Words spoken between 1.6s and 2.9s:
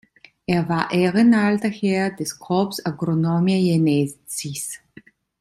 Herr des Corps